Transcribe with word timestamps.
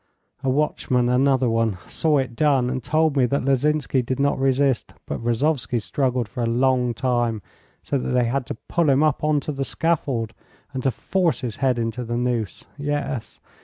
A 0.43 0.49
watchman, 0.49 1.09
another 1.09 1.47
one, 1.47 1.77
saw 1.87 2.17
it 2.17 2.35
done, 2.35 2.71
and 2.71 2.83
told 2.83 3.15
me 3.15 3.27
that 3.27 3.45
Lozinsky 3.45 4.01
did 4.01 4.19
not 4.19 4.39
resist, 4.39 4.95
but 5.05 5.23
Rozovsky 5.23 5.79
struggled 5.79 6.27
for 6.27 6.41
a 6.41 6.47
long 6.47 6.95
time, 6.95 7.43
so 7.83 7.99
that 7.99 8.09
they 8.09 8.25
had 8.25 8.47
to 8.47 8.55
pull 8.67 8.89
him 8.89 9.03
up 9.03 9.23
on 9.23 9.39
to 9.41 9.51
the 9.51 9.63
scaffold 9.63 10.33
and 10.73 10.81
to 10.81 10.89
force 10.89 11.41
his 11.41 11.57
head 11.57 11.77
into 11.77 12.03
the 12.03 12.17
noose. 12.17 12.65
Yes. 12.79 13.39